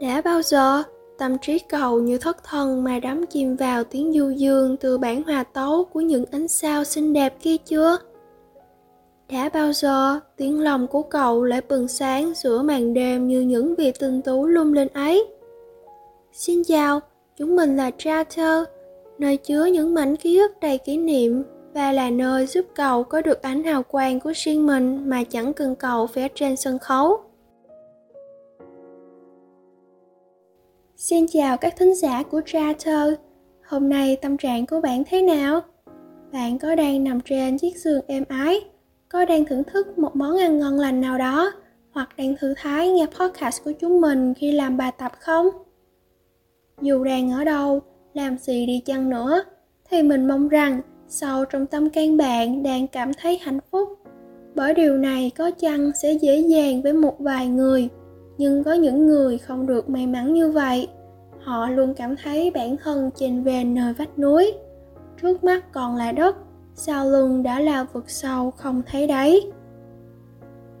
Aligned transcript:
Đã 0.00 0.20
bao 0.20 0.42
giờ 0.42 0.82
tâm 1.18 1.38
trí 1.38 1.58
cậu 1.58 2.00
như 2.00 2.18
thất 2.18 2.44
thần 2.44 2.84
mà 2.84 2.98
đắm 2.98 3.26
chìm 3.26 3.56
vào 3.56 3.84
tiếng 3.84 4.12
du 4.12 4.30
dương 4.30 4.76
từ 4.76 4.98
bản 4.98 5.22
hòa 5.22 5.44
tấu 5.44 5.84
của 5.84 6.00
những 6.00 6.24
ánh 6.30 6.48
sao 6.48 6.84
xinh 6.84 7.12
đẹp 7.12 7.34
kia 7.42 7.56
chưa? 7.56 7.98
Đã 9.32 9.48
bao 9.48 9.72
giờ 9.72 10.20
tiếng 10.36 10.60
lòng 10.60 10.86
của 10.86 11.02
cậu 11.02 11.44
lại 11.44 11.60
bừng 11.68 11.88
sáng 11.88 12.32
giữa 12.36 12.62
màn 12.62 12.94
đêm 12.94 13.28
như 13.28 13.40
những 13.40 13.74
vị 13.74 13.92
tinh 14.00 14.22
tú 14.22 14.46
lung 14.46 14.72
linh 14.72 14.88
ấy? 14.88 15.26
Xin 16.32 16.64
chào, 16.64 17.00
chúng 17.36 17.56
mình 17.56 17.76
là 17.76 17.90
Charter, 17.98 18.64
nơi 19.18 19.36
chứa 19.36 19.64
những 19.64 19.94
mảnh 19.94 20.16
ký 20.16 20.38
ức 20.38 20.52
đầy 20.60 20.78
kỷ 20.78 20.96
niệm 20.96 21.42
và 21.74 21.92
là 21.92 22.10
nơi 22.10 22.46
giúp 22.46 22.66
cậu 22.74 23.04
có 23.04 23.20
được 23.20 23.42
ánh 23.42 23.64
hào 23.64 23.82
quang 23.82 24.20
của 24.20 24.32
riêng 24.34 24.66
mình 24.66 25.10
mà 25.10 25.24
chẳng 25.24 25.52
cần 25.52 25.74
cậu 25.74 26.06
vẽ 26.06 26.28
trên 26.34 26.56
sân 26.56 26.78
khấu. 26.78 27.20
Xin 30.98 31.26
chào 31.26 31.56
các 31.56 31.74
thính 31.76 31.94
giả 31.94 32.22
của 32.22 32.40
Charter. 32.46 33.14
Hôm 33.66 33.88
nay 33.88 34.16
tâm 34.22 34.36
trạng 34.36 34.66
của 34.66 34.80
bạn 34.80 35.02
thế 35.06 35.22
nào? 35.22 35.60
Bạn 36.32 36.58
có 36.58 36.74
đang 36.74 37.04
nằm 37.04 37.20
trên 37.20 37.58
chiếc 37.58 37.76
giường 37.76 38.04
êm 38.06 38.24
ái, 38.28 38.60
có 39.08 39.24
đang 39.24 39.44
thưởng 39.44 39.64
thức 39.64 39.98
một 39.98 40.16
món 40.16 40.38
ăn 40.38 40.58
ngon 40.58 40.78
lành 40.78 41.00
nào 41.00 41.18
đó, 41.18 41.52
hoặc 41.90 42.08
đang 42.16 42.36
thư 42.40 42.54
thái 42.56 42.90
nghe 42.90 43.06
podcast 43.06 43.64
của 43.64 43.72
chúng 43.72 44.00
mình 44.00 44.34
khi 44.34 44.52
làm 44.52 44.76
bài 44.76 44.92
tập 44.98 45.12
không? 45.20 45.46
Dù 46.80 47.04
đang 47.04 47.30
ở 47.30 47.44
đâu, 47.44 47.80
làm 48.14 48.38
gì 48.38 48.66
đi 48.66 48.82
chăng 48.86 49.10
nữa, 49.10 49.44
thì 49.90 50.02
mình 50.02 50.28
mong 50.28 50.48
rằng 50.48 50.80
sâu 51.08 51.44
trong 51.44 51.66
tâm 51.66 51.90
can 51.90 52.16
bạn 52.16 52.62
đang 52.62 52.86
cảm 52.86 53.14
thấy 53.14 53.38
hạnh 53.38 53.60
phúc. 53.70 53.88
Bởi 54.54 54.74
điều 54.74 54.98
này 54.98 55.30
có 55.38 55.50
chăng 55.50 55.90
sẽ 56.02 56.12
dễ 56.12 56.38
dàng 56.38 56.82
với 56.82 56.92
một 56.92 57.14
vài 57.18 57.48
người, 57.48 57.88
nhưng 58.38 58.64
có 58.64 58.72
những 58.72 59.06
người 59.06 59.38
không 59.38 59.66
được 59.66 59.90
may 59.90 60.06
mắn 60.06 60.34
như 60.34 60.50
vậy. 60.50 60.88
Họ 61.40 61.68
luôn 61.70 61.94
cảm 61.94 62.14
thấy 62.22 62.50
bản 62.50 62.76
thân 62.76 63.10
trên 63.16 63.42
về 63.42 63.64
nơi 63.64 63.92
vách 63.92 64.18
núi. 64.18 64.52
Trước 65.22 65.44
mắt 65.44 65.72
còn 65.72 65.96
là 65.96 66.12
đất, 66.12 66.36
sau 66.74 67.10
lưng 67.10 67.42
đã 67.42 67.60
là 67.60 67.84
vực 67.92 68.10
sâu 68.10 68.50
không 68.50 68.82
thấy 68.86 69.06
đáy. 69.06 69.40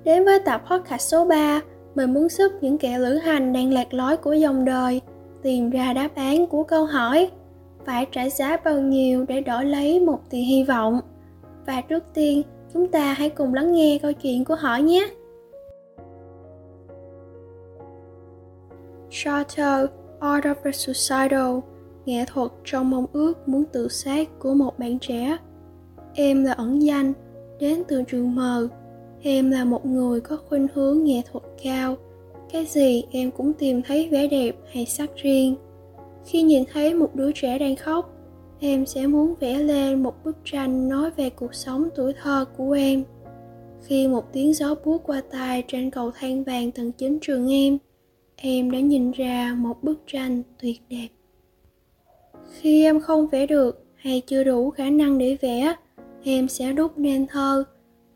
Đến 0.04 0.24
với 0.24 0.38
tập 0.38 0.62
podcast 0.70 1.02
số 1.02 1.24
3 1.24 1.60
mình 1.94 2.14
muốn 2.14 2.28
giúp 2.28 2.52
những 2.60 2.78
kẻ 2.78 2.98
lữ 2.98 3.14
hành 3.14 3.52
đang 3.52 3.72
lạc 3.72 3.94
lối 3.94 4.16
của 4.16 4.32
dòng 4.32 4.64
đời 4.64 5.00
tìm 5.42 5.70
ra 5.70 5.92
đáp 5.92 6.08
án 6.14 6.46
của 6.46 6.62
câu 6.62 6.84
hỏi, 6.84 7.30
phải 7.84 8.06
trả 8.12 8.28
giá 8.28 8.56
bao 8.64 8.80
nhiêu 8.80 9.24
để 9.28 9.40
đổi 9.40 9.64
lấy 9.64 10.00
một 10.00 10.30
tia 10.30 10.38
hy 10.38 10.64
vọng? 10.64 11.00
Và 11.66 11.80
trước 11.80 12.04
tiên, 12.14 12.42
chúng 12.72 12.88
ta 12.88 13.12
hãy 13.12 13.30
cùng 13.30 13.54
lắng 13.54 13.72
nghe 13.72 13.98
câu 14.02 14.12
chuyện 14.12 14.44
của 14.44 14.54
họ 14.54 14.76
nhé. 14.76 15.08
Charter 19.10 19.86
Art 20.20 20.44
of 20.44 20.54
the 20.64 20.72
Suicidal 20.72 21.58
Nghệ 22.06 22.24
thuật 22.26 22.50
trong 22.64 22.90
mong 22.90 23.06
ước 23.12 23.48
muốn 23.48 23.64
tự 23.72 23.88
sát 23.88 24.38
của 24.38 24.54
một 24.54 24.78
bạn 24.78 24.98
trẻ. 24.98 25.36
Em 26.14 26.44
là 26.44 26.52
ẩn 26.52 26.82
danh, 26.82 27.12
đến 27.60 27.82
từ 27.88 28.02
trường 28.02 28.34
mờ 28.34 28.68
Em 29.22 29.50
là 29.50 29.64
một 29.64 29.86
người 29.86 30.20
có 30.20 30.36
khuynh 30.48 30.66
hướng 30.74 31.04
nghệ 31.04 31.22
thuật 31.32 31.44
cao. 31.62 31.96
Cái 32.52 32.66
gì 32.66 33.04
em 33.10 33.30
cũng 33.30 33.52
tìm 33.52 33.82
thấy 33.82 34.08
vẻ 34.08 34.28
đẹp 34.28 34.56
hay 34.72 34.86
sắc 34.86 35.10
riêng. 35.16 35.56
Khi 36.24 36.42
nhìn 36.42 36.64
thấy 36.72 36.94
một 36.94 37.14
đứa 37.14 37.32
trẻ 37.32 37.58
đang 37.58 37.76
khóc 37.76 38.14
Em 38.60 38.86
sẽ 38.86 39.06
muốn 39.06 39.34
vẽ 39.40 39.58
lên 39.58 40.02
một 40.02 40.24
bức 40.24 40.36
tranh 40.44 40.88
nói 40.88 41.10
về 41.10 41.30
cuộc 41.30 41.54
sống 41.54 41.88
tuổi 41.94 42.12
thơ 42.22 42.44
của 42.56 42.72
em. 42.72 43.04
Khi 43.82 44.08
một 44.08 44.32
tiếng 44.32 44.54
gió 44.54 44.74
buốt 44.84 45.02
qua 45.06 45.22
tai 45.30 45.64
trên 45.68 45.90
cầu 45.90 46.10
thang 46.14 46.44
vàng 46.44 46.70
tầng 46.72 46.92
9 46.92 47.18
trường 47.22 47.52
em 47.52 47.78
em 48.40 48.70
đã 48.70 48.80
nhìn 48.80 49.10
ra 49.10 49.54
một 49.58 49.82
bức 49.82 49.98
tranh 50.06 50.42
tuyệt 50.62 50.80
đẹp. 50.88 51.08
Khi 52.52 52.84
em 52.84 53.00
không 53.00 53.26
vẽ 53.26 53.46
được 53.46 53.84
hay 53.96 54.22
chưa 54.26 54.44
đủ 54.44 54.70
khả 54.70 54.90
năng 54.90 55.18
để 55.18 55.36
vẽ, 55.40 55.74
em 56.22 56.48
sẽ 56.48 56.72
đúc 56.72 56.98
nên 56.98 57.26
thơ. 57.26 57.64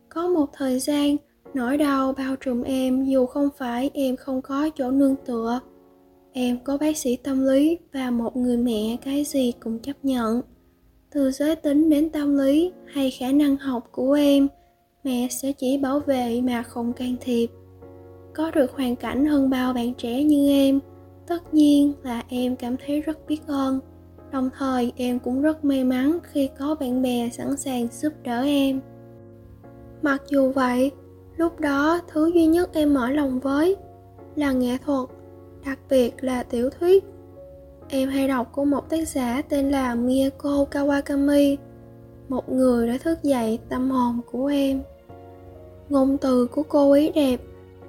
Có 0.08 0.28
một 0.28 0.46
thời 0.52 0.78
gian, 0.78 1.16
nỗi 1.54 1.76
đau 1.76 2.12
bao 2.12 2.36
trùm 2.36 2.62
em 2.62 3.04
dù 3.04 3.26
không 3.26 3.48
phải 3.58 3.90
em 3.94 4.16
không 4.16 4.42
có 4.42 4.70
chỗ 4.76 4.90
nương 4.90 5.16
tựa. 5.26 5.60
Em 6.32 6.58
có 6.64 6.78
bác 6.78 6.96
sĩ 6.96 7.16
tâm 7.16 7.46
lý 7.46 7.78
và 7.92 8.10
một 8.10 8.36
người 8.36 8.56
mẹ 8.56 8.96
cái 9.04 9.24
gì 9.24 9.52
cũng 9.60 9.78
chấp 9.78 9.96
nhận. 10.02 10.42
Từ 11.10 11.30
giới 11.30 11.56
tính 11.56 11.90
đến 11.90 12.10
tâm 12.10 12.38
lý 12.38 12.72
hay 12.86 13.10
khả 13.10 13.32
năng 13.32 13.56
học 13.56 13.88
của 13.92 14.12
em, 14.12 14.48
mẹ 15.04 15.28
sẽ 15.30 15.52
chỉ 15.52 15.78
bảo 15.78 16.00
vệ 16.00 16.40
mà 16.40 16.62
không 16.62 16.92
can 16.92 17.16
thiệp 17.20 17.50
có 18.34 18.50
được 18.50 18.72
hoàn 18.72 18.96
cảnh 18.96 19.26
hơn 19.26 19.50
bao 19.50 19.72
bạn 19.72 19.94
trẻ 19.94 20.24
như 20.24 20.48
em. 20.48 20.80
Tất 21.26 21.54
nhiên 21.54 21.92
là 22.02 22.22
em 22.28 22.56
cảm 22.56 22.76
thấy 22.86 23.00
rất 23.00 23.26
biết 23.28 23.40
ơn. 23.46 23.80
Đồng 24.32 24.50
thời, 24.58 24.92
em 24.96 25.18
cũng 25.18 25.42
rất 25.42 25.64
may 25.64 25.84
mắn 25.84 26.18
khi 26.22 26.50
có 26.58 26.74
bạn 26.74 27.02
bè 27.02 27.30
sẵn 27.32 27.56
sàng 27.56 27.88
giúp 27.92 28.12
đỡ 28.24 28.42
em. 28.42 28.80
Mặc 30.02 30.22
dù 30.28 30.52
vậy, 30.52 30.90
lúc 31.36 31.60
đó 31.60 32.00
thứ 32.08 32.30
duy 32.34 32.46
nhất 32.46 32.70
em 32.72 32.94
mở 32.94 33.10
lòng 33.10 33.40
với 33.40 33.76
là 34.36 34.52
nghệ 34.52 34.76
thuật, 34.84 35.08
đặc 35.66 35.78
biệt 35.90 36.24
là 36.24 36.42
tiểu 36.42 36.70
thuyết. 36.70 37.04
Em 37.88 38.08
hay 38.08 38.28
đọc 38.28 38.48
của 38.52 38.64
một 38.64 38.90
tác 38.90 39.08
giả 39.08 39.42
tên 39.48 39.70
là 39.70 39.94
miyako 39.94 40.64
kawakami, 40.70 41.56
một 42.28 42.48
người 42.48 42.88
đã 42.88 42.98
thức 43.04 43.22
dậy 43.22 43.58
tâm 43.68 43.90
hồn 43.90 44.20
của 44.32 44.46
em. 44.46 44.82
Ngôn 45.88 46.18
từ 46.18 46.46
của 46.46 46.62
cô 46.62 46.90
ấy 46.90 47.12
đẹp 47.14 47.40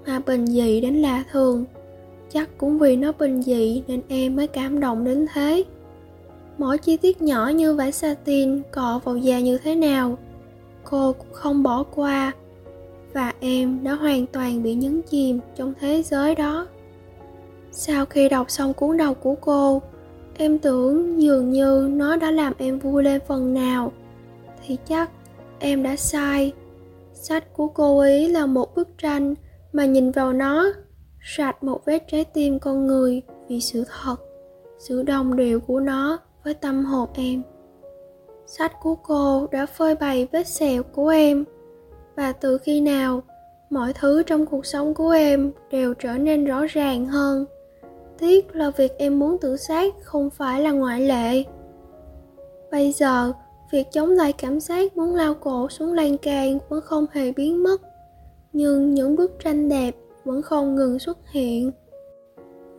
mà 0.06 0.19
bình 0.19 0.47
dị 0.47 0.81
đến 0.81 0.96
lạ 0.96 1.24
thường. 1.31 1.66
Chắc 2.30 2.50
cũng 2.58 2.80
vì 2.80 2.96
nó 2.96 3.12
bình 3.19 3.41
dị 3.41 3.84
nên 3.88 4.02
em 4.08 4.36
mới 4.36 4.47
cảm 4.47 4.80
động 4.80 5.03
đến 5.03 5.25
thế. 5.34 5.64
Mỗi 6.58 6.78
chi 6.78 6.97
tiết 6.97 7.22
nhỏ 7.22 7.47
như 7.47 7.75
vải 7.75 7.91
satin 7.91 8.62
cọ 8.72 9.02
vào 9.03 9.18
da 9.18 9.40
như 9.40 9.58
thế 9.58 9.75
nào, 9.75 10.18
cô 10.84 11.13
cũng 11.13 11.34
không 11.34 11.63
bỏ 11.63 11.84
qua. 11.84 12.31
Và 13.13 13.34
em 13.40 13.84
đã 13.84 13.94
hoàn 13.94 14.25
toàn 14.25 14.63
bị 14.63 14.74
nhấn 14.74 15.02
chìm 15.02 15.40
trong 15.56 15.74
thế 15.80 16.03
giới 16.03 16.36
đó. 16.36 16.68
Sau 17.72 18.06
khi 18.06 18.30
đọc 18.30 18.52
xong 18.52 18.74
cuốn 18.74 18.97
đầu 18.97 19.13
của 19.13 19.36
cô, 19.42 19.81
em 20.38 20.59
tưởng 20.59 21.22
dường 21.22 21.50
như 21.50 21.90
nó 21.94 22.16
đã 22.16 22.31
làm 22.31 22.53
em 22.58 22.80
vui 22.80 23.03
lên 23.03 23.22
phần 23.28 23.53
nào. 23.53 23.92
Thì 24.66 24.78
chắc 24.88 25.09
em 25.59 25.84
đã 25.84 25.96
sai. 25.96 26.52
Sách 27.13 27.53
của 27.53 27.68
cô 27.68 28.00
ấy 28.00 28.30
là 28.30 28.46
một 28.46 28.75
bức 28.75 28.97
tranh 28.97 29.36
mà 29.74 29.86
nhìn 29.86 30.12
vào 30.12 30.34
nó 30.34 30.74
sạch 31.22 31.64
một 31.64 31.86
vết 31.86 32.04
trái 32.08 32.26
tim 32.26 32.60
con 32.60 32.88
người 32.88 33.22
vì 33.48 33.62
sự 33.62 33.84
thật, 33.90 34.16
sự 34.78 35.04
đồng 35.04 35.36
đều 35.36 35.60
của 35.60 35.80
nó 35.80 36.20
với 36.44 36.54
tâm 36.54 36.86
hồn 36.86 37.10
em. 37.14 37.44
Sách 38.46 38.72
của 38.82 38.96
cô 38.96 39.48
đã 39.52 39.66
phơi 39.66 39.96
bày 39.96 40.28
vết 40.32 40.48
sẹo 40.48 40.84
của 40.84 41.08
em, 41.08 41.46
và 42.16 42.32
từ 42.32 42.58
khi 42.58 42.82
nào 42.82 43.24
mọi 43.70 43.94
thứ 43.94 44.24
trong 44.24 44.46
cuộc 44.46 44.66
sống 44.66 44.94
của 44.94 45.10
em 45.10 45.52
đều 45.72 45.94
trở 45.94 46.18
nên 46.18 46.46
rõ 46.46 46.66
ràng 46.70 47.06
hơn. 47.06 47.46
Tiếc 48.18 48.56
là 48.56 48.70
việc 48.70 48.92
em 48.98 49.20
muốn 49.20 49.38
tự 49.42 49.58
sát 49.58 49.94
không 50.04 50.30
phải 50.30 50.62
là 50.62 50.72
ngoại 50.72 51.02
lệ. 51.02 51.44
Bây 52.72 52.92
giờ, 52.92 53.34
việc 53.72 53.88
chống 53.92 54.10
lại 54.10 54.34
cảm 54.34 54.60
giác 54.60 54.98
muốn 54.98 55.16
lao 55.16 55.34
cổ 55.34 55.70
xuống 55.70 55.94
lan 55.94 56.18
can 56.18 56.60
vẫn 56.70 56.82
không 56.82 57.06
hề 57.12 57.32
biến 57.32 57.64
mất 57.64 57.82
nhưng 58.53 58.94
những 58.94 59.16
bức 59.16 59.31
tranh 59.40 59.69
đẹp 59.69 59.96
vẫn 60.24 60.41
không 60.41 60.75
ngừng 60.75 61.00
xuất 61.00 61.18
hiện. 61.31 61.72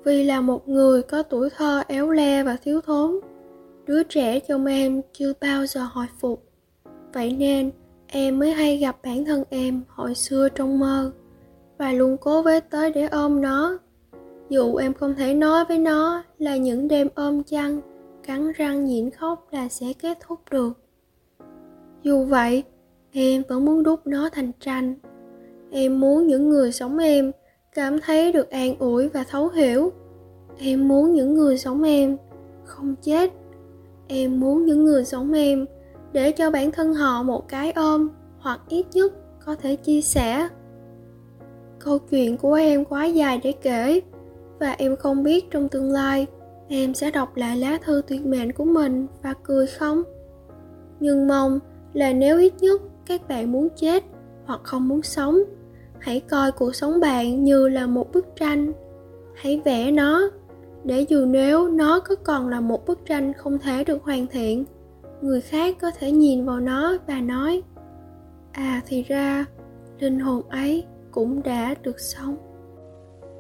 Vì 0.05 0.25
là 0.25 0.41
một 0.41 0.69
người 0.69 1.03
có 1.03 1.23
tuổi 1.23 1.51
thơ 1.57 1.83
éo 1.89 2.11
le 2.11 2.43
và 2.43 2.57
thiếu 2.63 2.81
thốn, 2.81 3.21
đứa 3.87 4.03
trẻ 4.03 4.41
trong 4.41 4.67
em 4.67 5.01
chưa 5.13 5.33
bao 5.41 5.67
giờ 5.67 5.81
hồi 5.93 6.07
phục. 6.21 6.43
Vậy 7.13 7.37
nên, 7.39 7.71
em 8.07 8.39
mới 8.39 8.51
hay 8.51 8.77
gặp 8.77 8.97
bản 9.03 9.25
thân 9.25 9.45
em 9.51 9.83
hồi 9.89 10.15
xưa 10.15 10.49
trong 10.49 10.79
mơ 10.79 11.13
và 11.79 11.93
luôn 11.93 12.17
cố 12.17 12.43
với 12.43 12.61
tới 12.61 12.91
để 12.91 13.07
ôm 13.07 13.41
nó. 13.41 13.79
Dù 14.49 14.77
em 14.77 14.95
không 14.95 15.15
thể 15.15 15.35
nói 15.35 15.65
với 15.65 15.79
nó 15.79 16.23
là 16.39 16.57
những 16.57 16.89
đêm 16.89 17.09
ôm 17.15 17.43
chăn, 17.43 17.81
cắn 18.23 18.53
răng 18.53 18.85
nhịn 18.85 19.11
khóc 19.11 19.49
là 19.51 19.69
sẽ 19.69 19.87
kết 19.93 20.19
thúc 20.21 20.41
được. 20.51 20.73
Dù 22.03 22.25
vậy, 22.25 22.65
em 23.13 23.43
vẫn 23.49 23.65
muốn 23.65 23.83
đúc 23.83 24.07
nó 24.07 24.29
thành 24.33 24.51
tranh 24.61 24.95
em 25.77 26.01
muốn 26.01 26.27
những 26.27 26.49
người 26.49 26.73
sống 26.73 26.99
em 26.99 27.33
cảm 27.75 28.01
thấy 28.01 28.33
được 28.33 28.51
an 28.51 28.79
ủi 28.79 29.09
và 29.09 29.25
thấu 29.31 29.49
hiểu. 29.49 29.93
Em 30.59 30.89
muốn 30.89 31.13
những 31.13 31.35
người 31.35 31.59
sống 31.59 31.83
em 31.83 32.17
không 32.65 32.95
chết. 33.03 33.33
Em 34.09 34.41
muốn 34.41 34.65
những 34.65 34.85
người 34.85 35.05
sống 35.05 35.33
em 35.33 35.67
để 36.13 36.33
cho 36.33 36.51
bản 36.51 36.73
thân 36.73 36.95
họ 36.95 37.23
một 37.23 37.49
cái 37.49 37.73
ôm 37.73 38.11
hoặc 38.39 38.61
ít 38.69 38.87
nhất 38.93 39.13
có 39.45 39.55
thể 39.55 39.77
chia 39.77 40.01
sẻ. 40.01 40.49
Câu 41.79 41.99
chuyện 41.99 42.37
của 42.37 42.55
em 42.55 42.85
quá 42.85 43.05
dài 43.05 43.41
để 43.43 43.53
kể 43.53 44.01
và 44.59 44.71
em 44.79 44.97
không 44.97 45.23
biết 45.23 45.51
trong 45.51 45.69
tương 45.69 45.93
lai 45.93 46.27
em 46.69 46.95
sẽ 46.95 47.11
đọc 47.11 47.37
lại 47.37 47.57
lá 47.57 47.79
thư 47.85 48.03
tuyệt 48.07 48.27
mệnh 48.27 48.53
của 48.53 48.65
mình 48.65 49.07
và 49.23 49.35
cười 49.43 49.67
không. 49.67 50.03
Nhưng 51.01 51.29
mong 51.29 51.59
là 51.93 52.13
nếu 52.13 52.39
ít 52.39 52.53
nhất 52.61 52.83
các 53.07 53.29
bạn 53.29 53.53
muốn 53.53 53.69
chết 53.77 54.05
hoặc 54.45 54.61
không 54.65 54.89
muốn 54.89 55.03
sống 55.03 55.39
hãy 56.05 56.21
coi 56.21 56.53
cuộc 56.53 56.75
sống 56.75 57.01
bạn 57.01 57.45
như 57.45 57.69
là 57.69 57.87
một 57.87 58.13
bức 58.13 58.27
tranh. 58.37 58.73
Hãy 59.35 59.61
vẽ 59.65 59.91
nó, 59.91 60.31
để 60.85 61.07
dù 61.09 61.25
nếu 61.25 61.69
nó 61.69 62.01
có 62.01 62.15
còn 62.15 62.49
là 62.49 62.61
một 62.61 62.87
bức 62.87 63.07
tranh 63.07 63.33
không 63.33 63.59
thể 63.59 63.85
được 63.85 64.03
hoàn 64.03 64.27
thiện, 64.27 64.65
người 65.21 65.41
khác 65.41 65.77
có 65.81 65.91
thể 65.91 66.11
nhìn 66.13 66.45
vào 66.45 66.61
nó 66.61 66.97
và 67.07 67.21
nói 67.21 67.63
à 68.53 68.83
thì 68.87 69.03
ra, 69.03 69.45
linh 69.99 70.21
hồn 70.21 70.43
ấy 70.49 70.85
cũng 71.11 71.43
đã 71.43 71.75
được 71.83 72.01
sống. 72.01 72.37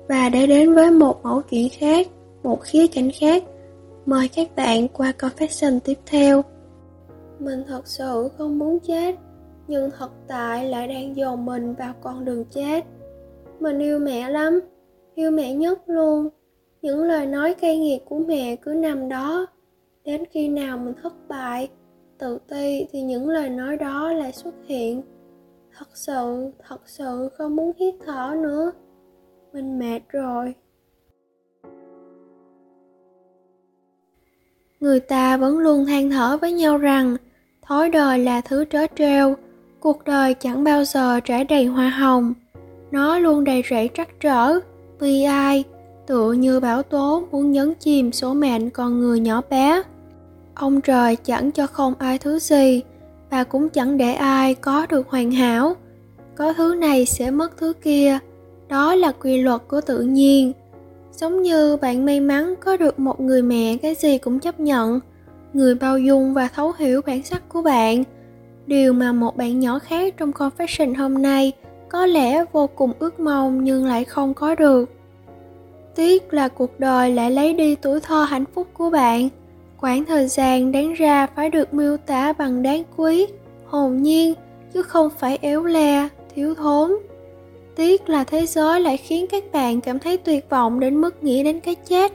Và 0.08 0.28
để 0.28 0.46
đến 0.46 0.74
với 0.74 0.90
một 0.90 1.22
mẫu 1.22 1.42
chuyện 1.42 1.68
khác, 1.72 2.06
một 2.42 2.60
khía 2.62 2.86
cạnh 2.86 3.10
khác, 3.20 3.44
mời 4.06 4.28
các 4.28 4.56
bạn 4.56 4.88
qua 4.88 5.12
confession 5.18 5.80
tiếp 5.84 5.98
theo. 6.06 6.42
Mình 7.38 7.62
thật 7.68 7.86
sự 7.86 8.28
không 8.38 8.58
muốn 8.58 8.78
chết 8.80 9.14
nhưng 9.68 9.90
thật 9.98 10.10
tại 10.28 10.68
lại 10.68 10.88
đang 10.88 11.16
dồn 11.16 11.44
mình 11.44 11.74
vào 11.74 11.94
con 12.00 12.24
đường 12.24 12.44
chết. 12.44 12.84
Mình 13.60 13.78
yêu 13.78 13.98
mẹ 13.98 14.30
lắm, 14.30 14.60
yêu 15.14 15.30
mẹ 15.30 15.54
nhất 15.54 15.78
luôn. 15.86 16.28
Những 16.82 17.02
lời 17.02 17.26
nói 17.26 17.54
cay 17.54 17.78
nghiệt 17.78 18.02
của 18.04 18.18
mẹ 18.18 18.56
cứ 18.56 18.74
nằm 18.74 19.08
đó. 19.08 19.46
Đến 20.04 20.24
khi 20.30 20.48
nào 20.48 20.78
mình 20.78 20.94
thất 21.02 21.12
bại, 21.28 21.68
tự 22.18 22.38
ti 22.48 22.86
thì 22.90 23.02
những 23.02 23.28
lời 23.28 23.48
nói 23.48 23.76
đó 23.76 24.12
lại 24.12 24.32
xuất 24.32 24.54
hiện. 24.66 25.02
Thật 25.78 25.88
sự 25.94 26.50
thật 26.68 26.80
sự 26.86 27.28
không 27.38 27.56
muốn 27.56 27.72
hít 27.76 27.94
thở 28.06 28.36
nữa. 28.42 28.72
Mình 29.52 29.78
mệt 29.78 30.00
rồi. 30.08 30.54
Người 34.80 35.00
ta 35.00 35.36
vẫn 35.36 35.58
luôn 35.58 35.86
than 35.86 36.10
thở 36.10 36.38
với 36.40 36.52
nhau 36.52 36.78
rằng, 36.78 37.16
thói 37.62 37.90
đời 37.90 38.18
là 38.18 38.40
thứ 38.40 38.64
trớ 38.64 38.86
trêu 38.96 39.34
cuộc 39.84 40.04
đời 40.04 40.34
chẳng 40.34 40.64
bao 40.64 40.84
giờ 40.84 41.20
trải 41.20 41.44
đầy 41.44 41.66
hoa 41.66 41.88
hồng. 41.88 42.34
Nó 42.90 43.18
luôn 43.18 43.44
đầy 43.44 43.62
rẫy 43.70 43.90
trắc 43.94 44.20
trở, 44.20 44.58
bi 45.00 45.22
ai, 45.22 45.64
tựa 46.06 46.32
như 46.32 46.60
bão 46.60 46.82
tố 46.82 47.24
muốn 47.30 47.52
nhấn 47.52 47.74
chìm 47.74 48.12
số 48.12 48.34
mệnh 48.34 48.70
con 48.70 49.00
người 49.00 49.20
nhỏ 49.20 49.42
bé. 49.50 49.82
Ông 50.54 50.80
trời 50.80 51.16
chẳng 51.16 51.50
cho 51.50 51.66
không 51.66 51.94
ai 51.98 52.18
thứ 52.18 52.38
gì, 52.38 52.82
và 53.30 53.44
cũng 53.44 53.68
chẳng 53.68 53.96
để 53.96 54.12
ai 54.12 54.54
có 54.54 54.86
được 54.86 55.08
hoàn 55.08 55.30
hảo. 55.30 55.76
Có 56.36 56.52
thứ 56.52 56.74
này 56.74 57.06
sẽ 57.06 57.30
mất 57.30 57.56
thứ 57.56 57.72
kia, 57.82 58.18
đó 58.68 58.94
là 58.94 59.12
quy 59.12 59.42
luật 59.42 59.60
của 59.68 59.80
tự 59.80 60.00
nhiên. 60.00 60.52
Giống 61.12 61.42
như 61.42 61.76
bạn 61.76 62.04
may 62.04 62.20
mắn 62.20 62.54
có 62.60 62.76
được 62.76 62.98
một 62.98 63.20
người 63.20 63.42
mẹ 63.42 63.76
cái 63.76 63.94
gì 63.94 64.18
cũng 64.18 64.40
chấp 64.40 64.60
nhận, 64.60 65.00
người 65.52 65.74
bao 65.74 65.98
dung 65.98 66.34
và 66.34 66.48
thấu 66.54 66.72
hiểu 66.78 67.00
bản 67.06 67.22
sắc 67.22 67.48
của 67.48 67.62
bạn 67.62 68.04
điều 68.66 68.92
mà 68.92 69.12
một 69.12 69.36
bạn 69.36 69.60
nhỏ 69.60 69.78
khác 69.78 70.14
trong 70.16 70.30
confession 70.30 70.96
hôm 70.96 71.22
nay 71.22 71.52
có 71.88 72.06
lẽ 72.06 72.44
vô 72.52 72.66
cùng 72.66 72.92
ước 72.98 73.20
mong 73.20 73.64
nhưng 73.64 73.86
lại 73.86 74.04
không 74.04 74.34
có 74.34 74.54
được. 74.54 74.90
Tiếc 75.94 76.34
là 76.34 76.48
cuộc 76.48 76.80
đời 76.80 77.10
lại 77.10 77.30
lấy 77.30 77.52
đi 77.52 77.74
tuổi 77.74 78.00
thơ 78.00 78.24
hạnh 78.24 78.44
phúc 78.54 78.66
của 78.72 78.90
bạn. 78.90 79.28
Quãng 79.80 80.04
thời 80.04 80.28
gian 80.28 80.72
đáng 80.72 80.94
ra 80.94 81.26
phải 81.26 81.50
được 81.50 81.74
miêu 81.74 81.96
tả 81.96 82.32
bằng 82.32 82.62
đáng 82.62 82.82
quý, 82.96 83.26
hồn 83.66 84.02
nhiên, 84.02 84.34
chứ 84.72 84.82
không 84.82 85.10
phải 85.18 85.38
éo 85.40 85.64
le, 85.64 86.08
thiếu 86.34 86.54
thốn. 86.54 86.92
Tiếc 87.76 88.08
là 88.08 88.24
thế 88.24 88.46
giới 88.46 88.80
lại 88.80 88.96
khiến 88.96 89.26
các 89.26 89.44
bạn 89.52 89.80
cảm 89.80 89.98
thấy 89.98 90.16
tuyệt 90.16 90.50
vọng 90.50 90.80
đến 90.80 91.00
mức 91.00 91.22
nghĩ 91.22 91.44
đến 91.44 91.60
cái 91.60 91.74
chết. 91.74 92.12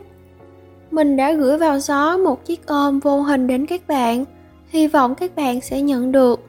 Mình 0.91 1.17
đã 1.17 1.31
gửi 1.31 1.57
vào 1.57 1.79
gió 1.79 2.17
một 2.17 2.45
chiếc 2.45 2.67
ôm 2.67 2.99
vô 2.99 3.21
hình 3.21 3.47
đến 3.47 3.65
các 3.65 3.87
bạn 3.87 4.25
hy 4.69 4.87
vọng 4.87 5.15
các 5.15 5.35
bạn 5.35 5.61
sẽ 5.61 5.81
nhận 5.81 6.11
được. 6.11 6.39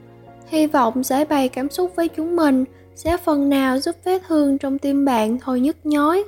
Hy 0.47 0.67
vọng 0.67 1.05
giải 1.05 1.25
bày 1.25 1.49
cảm 1.49 1.71
xúc 1.71 1.93
với 1.97 2.09
chúng 2.09 2.37
mình, 2.37 2.65
sẽ 2.95 3.17
phần 3.17 3.49
nào 3.49 3.79
giúp 3.79 3.97
vết 4.05 4.23
thương 4.29 4.59
trong 4.59 4.79
tim 4.79 5.05
bạn 5.05 5.39
thôi 5.39 5.61
nhức 5.61 5.77
nhói. 5.85 6.25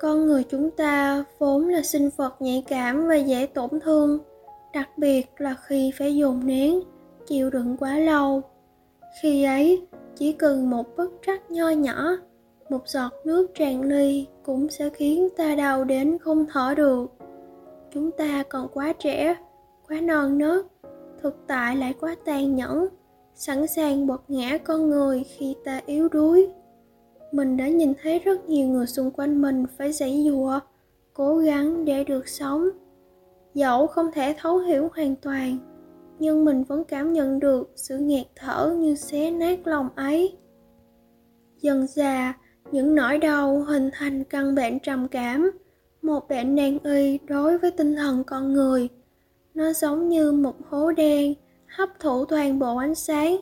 Con 0.00 0.26
người 0.26 0.44
chúng 0.44 0.70
ta 0.70 1.24
vốn 1.38 1.68
là 1.68 1.82
sinh 1.82 2.10
vật 2.16 2.42
nhạy 2.42 2.64
cảm 2.68 3.06
và 3.08 3.16
dễ 3.16 3.46
tổn 3.46 3.70
thương, 3.80 4.18
đặc 4.72 4.88
biệt 4.98 5.26
là 5.38 5.54
khi 5.66 5.92
phải 5.98 6.16
dồn 6.16 6.46
nén, 6.46 6.80
chịu 7.26 7.50
đựng 7.50 7.76
quá 7.76 7.98
lâu. 7.98 8.42
Khi 9.22 9.44
ấy, 9.44 9.86
chỉ 10.16 10.32
cần 10.32 10.70
một 10.70 10.96
bất 10.96 11.10
trắc 11.26 11.50
nho 11.50 11.68
nhỏ, 11.68 12.16
một 12.70 12.88
giọt 12.88 13.12
nước 13.24 13.50
tràn 13.54 13.82
ly 13.82 14.26
cũng 14.42 14.68
sẽ 14.68 14.88
khiến 14.90 15.28
ta 15.36 15.54
đau 15.54 15.84
đến 15.84 16.18
không 16.18 16.46
thở 16.52 16.74
được 16.76 17.13
chúng 17.94 18.10
ta 18.10 18.42
còn 18.48 18.68
quá 18.68 18.92
trẻ, 18.92 19.36
quá 19.88 20.00
non 20.00 20.38
nớt, 20.38 20.66
thực 21.22 21.36
tại 21.46 21.76
lại 21.76 21.94
quá 22.00 22.16
tàn 22.24 22.56
nhẫn, 22.56 22.88
sẵn 23.34 23.66
sàng 23.66 24.06
bật 24.06 24.22
ngã 24.28 24.58
con 24.58 24.90
người 24.90 25.24
khi 25.24 25.54
ta 25.64 25.80
yếu 25.86 26.08
đuối. 26.08 26.48
Mình 27.32 27.56
đã 27.56 27.68
nhìn 27.68 27.92
thấy 28.02 28.18
rất 28.18 28.48
nhiều 28.48 28.68
người 28.68 28.86
xung 28.86 29.10
quanh 29.10 29.42
mình 29.42 29.64
phải 29.78 29.92
giãy 29.92 30.24
dụa 30.28 30.60
cố 31.12 31.36
gắng 31.36 31.84
để 31.84 32.04
được 32.04 32.28
sống. 32.28 32.68
Dẫu 33.54 33.86
không 33.86 34.12
thể 34.12 34.34
thấu 34.38 34.58
hiểu 34.58 34.88
hoàn 34.94 35.16
toàn, 35.16 35.58
nhưng 36.18 36.44
mình 36.44 36.64
vẫn 36.64 36.84
cảm 36.84 37.12
nhận 37.12 37.40
được 37.40 37.72
sự 37.76 37.98
nghẹt 37.98 38.26
thở 38.36 38.74
như 38.78 38.94
xé 38.94 39.30
nát 39.30 39.66
lòng 39.66 39.88
ấy. 39.96 40.36
Dần 41.60 41.86
già 41.86 42.34
những 42.72 42.94
nỗi 42.94 43.18
đau 43.18 43.60
hình 43.60 43.90
thành 43.92 44.24
căn 44.24 44.54
bệnh 44.54 44.78
trầm 44.78 45.08
cảm 45.08 45.50
một 46.04 46.28
bệnh 46.28 46.54
nan 46.54 46.78
y 46.84 47.18
đối 47.18 47.58
với 47.58 47.70
tinh 47.70 47.96
thần 47.96 48.24
con 48.24 48.52
người. 48.52 48.88
Nó 49.54 49.72
giống 49.72 50.08
như 50.08 50.32
một 50.32 50.54
hố 50.68 50.92
đen, 50.92 51.34
hấp 51.66 51.88
thụ 52.00 52.24
toàn 52.24 52.58
bộ 52.58 52.76
ánh 52.76 52.94
sáng, 52.94 53.36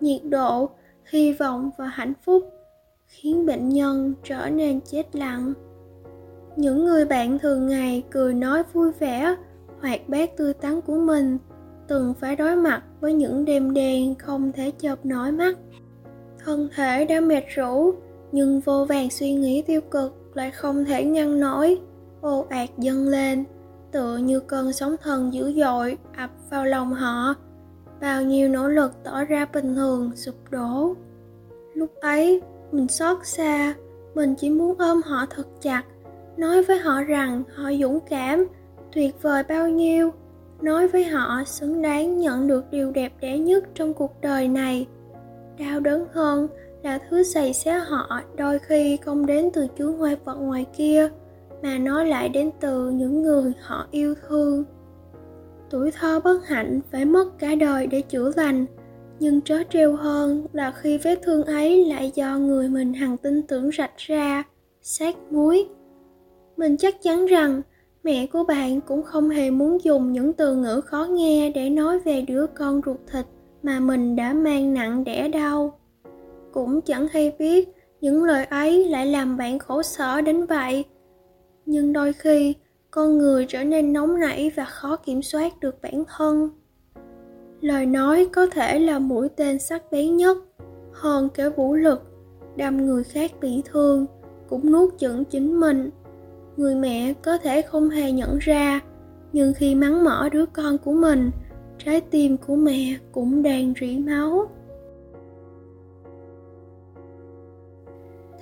nhiệt 0.00 0.20
độ, 0.24 0.70
hy 1.10 1.32
vọng 1.32 1.70
và 1.78 1.86
hạnh 1.86 2.12
phúc, 2.24 2.50
khiến 3.06 3.46
bệnh 3.46 3.68
nhân 3.68 4.14
trở 4.24 4.50
nên 4.50 4.80
chết 4.80 5.16
lặng. 5.16 5.52
Những 6.56 6.84
người 6.84 7.04
bạn 7.04 7.38
thường 7.38 7.66
ngày 7.66 8.02
cười 8.10 8.34
nói 8.34 8.62
vui 8.72 8.92
vẻ, 8.98 9.36
hoạt 9.80 10.08
bát 10.08 10.36
tươi 10.36 10.54
tắn 10.54 10.80
của 10.80 10.98
mình, 10.98 11.38
từng 11.88 12.14
phải 12.20 12.36
đối 12.36 12.56
mặt 12.56 12.82
với 13.00 13.12
những 13.12 13.44
đêm 13.44 13.74
đen 13.74 14.14
không 14.14 14.52
thể 14.52 14.70
chợp 14.70 15.06
nổi 15.06 15.32
mắt. 15.32 15.58
Thân 16.44 16.68
thể 16.76 17.04
đã 17.04 17.20
mệt 17.20 17.44
rũ, 17.54 17.94
nhưng 18.32 18.60
vô 18.60 18.84
vàng 18.84 19.10
suy 19.10 19.32
nghĩ 19.32 19.62
tiêu 19.62 19.80
cực 19.80 20.36
lại 20.36 20.50
không 20.50 20.84
thể 20.84 21.04
ngăn 21.04 21.40
nổi 21.40 21.80
ồ 22.26 22.46
ạt 22.48 22.68
dâng 22.78 23.08
lên, 23.08 23.44
tựa 23.92 24.16
như 24.16 24.40
cơn 24.40 24.72
sóng 24.72 24.96
thần 25.02 25.34
dữ 25.34 25.52
dội 25.52 25.98
ập 26.16 26.30
vào 26.50 26.64
lòng 26.64 26.94
họ. 26.94 27.34
Bao 28.00 28.22
nhiêu 28.22 28.48
nỗ 28.48 28.68
lực 28.68 28.92
tỏ 29.04 29.24
ra 29.24 29.46
bình 29.52 29.74
thường, 29.74 30.10
sụp 30.14 30.34
đổ. 30.50 30.94
Lúc 31.74 31.90
ấy, 32.00 32.42
mình 32.72 32.88
xót 32.88 33.16
xa, 33.22 33.74
mình 34.14 34.34
chỉ 34.34 34.50
muốn 34.50 34.78
ôm 34.78 35.00
họ 35.04 35.26
thật 35.30 35.46
chặt, 35.60 35.82
nói 36.36 36.62
với 36.62 36.78
họ 36.78 37.02
rằng 37.02 37.42
họ 37.54 37.72
dũng 37.80 37.98
cảm, 38.10 38.46
tuyệt 38.92 39.22
vời 39.22 39.42
bao 39.48 39.68
nhiêu, 39.68 40.10
nói 40.60 40.88
với 40.88 41.04
họ 41.04 41.44
xứng 41.46 41.82
đáng 41.82 42.18
nhận 42.18 42.46
được 42.46 42.64
điều 42.70 42.90
đẹp 42.90 43.12
đẽ 43.20 43.38
nhất 43.38 43.64
trong 43.74 43.94
cuộc 43.94 44.20
đời 44.20 44.48
này. 44.48 44.86
Đau 45.58 45.80
đớn 45.80 46.06
hơn 46.12 46.48
là 46.82 46.98
thứ 47.10 47.22
giày 47.22 47.52
xé 47.52 47.78
họ 47.78 48.20
đôi 48.36 48.58
khi 48.58 48.96
không 48.96 49.26
đến 49.26 49.50
từ 49.54 49.66
chú 49.78 49.92
ngoại 49.92 50.16
vật 50.24 50.34
ngoài 50.34 50.66
kia 50.76 51.10
mà 51.62 51.78
nó 51.78 52.04
lại 52.04 52.28
đến 52.28 52.50
từ 52.60 52.90
những 52.90 53.22
người 53.22 53.52
họ 53.60 53.86
yêu 53.90 54.14
thương. 54.28 54.64
Tuổi 55.70 55.90
thơ 55.90 56.20
bất 56.24 56.46
hạnh 56.46 56.80
phải 56.92 57.04
mất 57.04 57.38
cả 57.38 57.54
đời 57.54 57.86
để 57.86 58.00
chữa 58.00 58.32
lành, 58.36 58.66
nhưng 59.20 59.40
trớ 59.40 59.62
trêu 59.70 59.96
hơn 59.96 60.46
là 60.52 60.72
khi 60.72 60.98
vết 60.98 61.18
thương 61.22 61.42
ấy 61.42 61.84
lại 61.84 62.12
do 62.14 62.38
người 62.38 62.68
mình 62.68 62.92
hằng 62.92 63.16
tin 63.16 63.42
tưởng 63.42 63.70
rạch 63.78 63.96
ra 63.96 64.42
sát 64.82 65.16
muối. 65.30 65.68
Mình 66.56 66.76
chắc 66.76 67.02
chắn 67.02 67.26
rằng 67.26 67.62
mẹ 68.02 68.26
của 68.26 68.44
bạn 68.44 68.80
cũng 68.80 69.02
không 69.02 69.28
hề 69.28 69.50
muốn 69.50 69.84
dùng 69.84 70.12
những 70.12 70.32
từ 70.32 70.56
ngữ 70.56 70.80
khó 70.80 71.04
nghe 71.10 71.50
để 71.50 71.70
nói 71.70 71.98
về 71.98 72.22
đứa 72.22 72.46
con 72.46 72.80
ruột 72.86 72.96
thịt 73.12 73.26
mà 73.62 73.80
mình 73.80 74.16
đã 74.16 74.32
mang 74.32 74.74
nặng 74.74 75.04
đẻ 75.04 75.28
đau. 75.28 75.78
Cũng 76.52 76.80
chẳng 76.80 77.08
hay 77.12 77.32
biết 77.38 77.68
những 78.00 78.24
lời 78.24 78.44
ấy 78.44 78.88
lại 78.88 79.06
làm 79.06 79.36
bạn 79.36 79.58
khổ 79.58 79.82
sở 79.82 80.20
đến 80.20 80.46
vậy 80.46 80.84
nhưng 81.66 81.92
đôi 81.92 82.12
khi, 82.12 82.54
con 82.90 83.18
người 83.18 83.46
trở 83.48 83.64
nên 83.64 83.92
nóng 83.92 84.20
nảy 84.20 84.50
và 84.56 84.64
khó 84.64 84.96
kiểm 84.96 85.22
soát 85.22 85.60
được 85.60 85.82
bản 85.82 86.04
thân. 86.16 86.50
Lời 87.60 87.86
nói 87.86 88.28
có 88.32 88.46
thể 88.46 88.78
là 88.78 88.98
mũi 88.98 89.28
tên 89.28 89.58
sắc 89.58 89.82
bén 89.90 90.16
nhất, 90.16 90.36
hơn 90.92 91.28
cả 91.34 91.48
vũ 91.48 91.74
lực, 91.74 92.02
đâm 92.56 92.86
người 92.86 93.04
khác 93.04 93.32
bị 93.40 93.62
thương, 93.64 94.06
cũng 94.48 94.72
nuốt 94.72 94.98
chửng 94.98 95.24
chính 95.24 95.60
mình. 95.60 95.90
Người 96.56 96.74
mẹ 96.74 97.12
có 97.22 97.38
thể 97.38 97.62
không 97.62 97.90
hề 97.90 98.12
nhận 98.12 98.38
ra, 98.38 98.80
nhưng 99.32 99.54
khi 99.54 99.74
mắng 99.74 100.04
mỏ 100.04 100.28
đứa 100.32 100.46
con 100.46 100.78
của 100.78 100.92
mình, 100.92 101.30
trái 101.78 102.00
tim 102.00 102.36
của 102.36 102.56
mẹ 102.56 102.96
cũng 103.12 103.42
đang 103.42 103.72
rỉ 103.80 103.98
máu. 103.98 104.48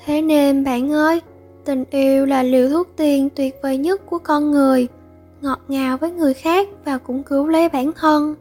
Thế 0.05 0.23
nên 0.23 0.65
bạn 0.65 0.93
ơi 0.93 1.21
tình 1.65 1.85
yêu 1.91 2.27
là 2.27 2.43
liều 2.43 2.69
thuốc 2.69 2.89
tiên 2.97 3.29
tuyệt 3.37 3.55
vời 3.63 3.79
nhất 3.79 4.07
của 4.07 4.19
con 4.19 4.51
người, 4.51 4.89
ngọt 5.43 5.61
ngào 5.69 5.97
với 5.97 6.11
người 6.11 6.35
khác 6.35 6.69
và 6.85 6.99
cũng 6.99 7.23
cứu 7.23 7.49
lấy 7.49 7.69
bản 7.69 7.93
thân. 7.93 8.35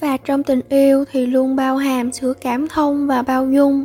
Và 0.00 0.16
trong 0.16 0.42
tình 0.42 0.60
yêu 0.68 1.04
thì 1.12 1.26
luôn 1.26 1.56
bao 1.56 1.76
hàm 1.76 2.12
sự 2.12 2.34
cảm 2.40 2.68
thông 2.68 3.06
và 3.06 3.22
bao 3.22 3.50
dung. 3.50 3.84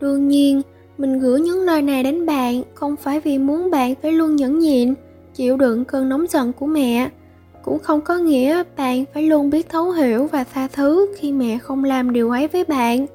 Đương 0.00 0.28
nhiên, 0.28 0.62
mình 0.98 1.18
gửi 1.18 1.40
những 1.40 1.62
lời 1.62 1.82
này 1.82 2.04
đến 2.04 2.26
bạn 2.26 2.62
không 2.74 2.96
phải 2.96 3.20
vì 3.20 3.38
muốn 3.38 3.70
bạn 3.70 3.94
phải 4.02 4.12
luôn 4.12 4.36
nhẫn 4.36 4.58
nhịn, 4.58 4.94
chịu 5.34 5.56
đựng 5.56 5.84
cơn 5.84 6.08
nóng 6.08 6.26
giận 6.28 6.52
của 6.52 6.66
mẹ. 6.66 7.10
Cũng 7.62 7.78
không 7.78 8.00
có 8.00 8.18
nghĩa 8.18 8.62
bạn 8.76 9.04
phải 9.14 9.22
luôn 9.22 9.50
biết 9.50 9.68
thấu 9.68 9.90
hiểu 9.90 10.26
và 10.26 10.44
tha 10.44 10.68
thứ 10.72 11.14
khi 11.18 11.32
mẹ 11.32 11.58
không 11.58 11.84
làm 11.84 12.12
điều 12.12 12.30
ấy 12.30 12.48
với 12.48 12.64
bạn 12.64 13.06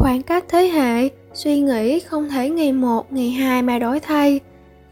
khoảng 0.00 0.22
cách 0.22 0.44
thế 0.48 0.68
hệ, 0.68 1.08
suy 1.34 1.60
nghĩ 1.60 2.00
không 2.00 2.28
thể 2.28 2.50
ngày 2.50 2.72
một, 2.72 3.12
ngày 3.12 3.30
hai 3.30 3.62
mà 3.62 3.78
đổi 3.78 4.00
thay. 4.00 4.40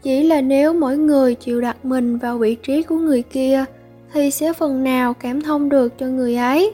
Chỉ 0.03 0.23
là 0.23 0.41
nếu 0.41 0.73
mỗi 0.73 0.97
người 0.97 1.35
chịu 1.35 1.61
đặt 1.61 1.85
mình 1.85 2.17
vào 2.17 2.37
vị 2.37 2.55
trí 2.55 2.83
của 2.83 2.95
người 2.95 3.21
kia, 3.21 3.65
thì 4.13 4.31
sẽ 4.31 4.53
phần 4.53 4.83
nào 4.83 5.13
cảm 5.13 5.41
thông 5.41 5.69
được 5.69 5.97
cho 5.97 6.05
người 6.05 6.35
ấy? 6.35 6.73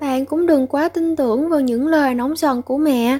Bạn 0.00 0.26
cũng 0.26 0.46
đừng 0.46 0.66
quá 0.66 0.88
tin 0.88 1.16
tưởng 1.16 1.48
vào 1.48 1.60
những 1.60 1.86
lời 1.86 2.14
nóng 2.14 2.36
giận 2.36 2.62
của 2.62 2.78
mẹ. 2.78 3.18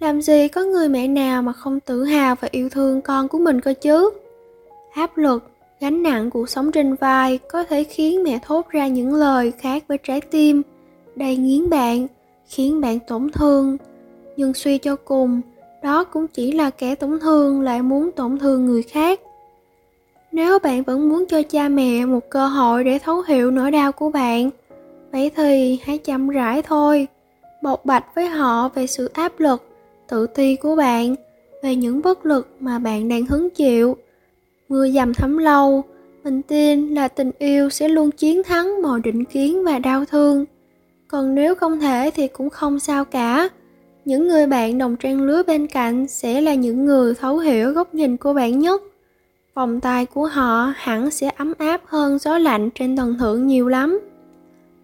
Làm 0.00 0.22
gì 0.22 0.48
có 0.48 0.64
người 0.64 0.88
mẹ 0.88 1.08
nào 1.08 1.42
mà 1.42 1.52
không 1.52 1.80
tự 1.80 2.04
hào 2.04 2.34
và 2.40 2.48
yêu 2.50 2.68
thương 2.68 3.02
con 3.02 3.28
của 3.28 3.38
mình 3.38 3.60
cơ 3.60 3.74
chứ? 3.80 4.10
Áp 4.94 5.18
lực, 5.18 5.50
gánh 5.80 6.02
nặng 6.02 6.30
cuộc 6.30 6.48
sống 6.48 6.72
trên 6.72 6.94
vai 6.94 7.38
có 7.38 7.64
thể 7.64 7.84
khiến 7.84 8.22
mẹ 8.22 8.38
thốt 8.42 8.68
ra 8.68 8.86
những 8.86 9.14
lời 9.14 9.52
khác 9.58 9.84
với 9.88 9.98
trái 9.98 10.20
tim. 10.20 10.62
Đầy 11.16 11.36
nghiến 11.36 11.70
bạn 11.70 12.06
khiến 12.48 12.80
bạn 12.80 12.98
tổn 13.06 13.30
thương. 13.32 13.76
Nhưng 14.36 14.54
suy 14.54 14.78
cho 14.78 14.96
cùng, 14.96 15.40
đó 15.82 16.04
cũng 16.04 16.26
chỉ 16.26 16.52
là 16.52 16.70
kẻ 16.70 16.94
tổn 16.94 17.20
thương 17.20 17.60
lại 17.60 17.82
muốn 17.82 18.10
tổn 18.12 18.38
thương 18.38 18.66
người 18.66 18.82
khác. 18.82 19.20
Nếu 20.32 20.58
bạn 20.58 20.82
vẫn 20.82 21.08
muốn 21.08 21.24
cho 21.26 21.42
cha 21.42 21.68
mẹ 21.68 22.06
một 22.06 22.30
cơ 22.30 22.46
hội 22.46 22.84
để 22.84 22.98
thấu 22.98 23.22
hiểu 23.22 23.50
nỗi 23.50 23.70
đau 23.70 23.92
của 23.92 24.10
bạn, 24.10 24.50
vậy 25.12 25.30
thì 25.36 25.78
hãy 25.82 25.98
chậm 25.98 26.28
rãi 26.28 26.62
thôi, 26.62 27.06
bộc 27.62 27.84
bạch 27.84 28.04
với 28.14 28.26
họ 28.26 28.68
về 28.68 28.86
sự 28.86 29.10
áp 29.12 29.40
lực, 29.40 29.62
tự 30.08 30.26
ti 30.26 30.56
của 30.56 30.76
bạn, 30.76 31.14
về 31.62 31.74
những 31.74 32.02
bất 32.02 32.26
lực 32.26 32.48
mà 32.60 32.78
bạn 32.78 33.08
đang 33.08 33.26
hứng 33.26 33.50
chịu. 33.50 33.96
Mưa 34.68 34.88
dầm 34.88 35.14
thấm 35.14 35.38
lâu, 35.38 35.84
mình 36.24 36.42
tin 36.42 36.94
là 36.94 37.08
tình 37.08 37.30
yêu 37.38 37.70
sẽ 37.70 37.88
luôn 37.88 38.10
chiến 38.10 38.42
thắng 38.42 38.82
mọi 38.82 39.00
định 39.00 39.24
kiến 39.24 39.64
và 39.64 39.78
đau 39.78 40.04
thương 40.04 40.44
còn 41.08 41.34
nếu 41.34 41.54
không 41.54 41.80
thể 41.80 42.10
thì 42.14 42.28
cũng 42.28 42.50
không 42.50 42.78
sao 42.78 43.04
cả. 43.04 43.48
Những 44.04 44.28
người 44.28 44.46
bạn 44.46 44.78
đồng 44.78 44.96
trang 44.96 45.22
lứa 45.22 45.42
bên 45.46 45.66
cạnh 45.66 46.08
sẽ 46.08 46.40
là 46.40 46.54
những 46.54 46.84
người 46.84 47.14
thấu 47.14 47.38
hiểu 47.38 47.72
góc 47.72 47.94
nhìn 47.94 48.16
của 48.16 48.32
bạn 48.32 48.58
nhất. 48.58 48.82
Vòng 49.54 49.80
tay 49.80 50.06
của 50.06 50.26
họ 50.26 50.72
hẳn 50.76 51.10
sẽ 51.10 51.30
ấm 51.36 51.54
áp 51.58 51.80
hơn 51.84 52.18
gió 52.18 52.38
lạnh 52.38 52.70
trên 52.74 52.96
tầng 52.96 53.18
thượng 53.18 53.46
nhiều 53.46 53.68
lắm. 53.68 54.00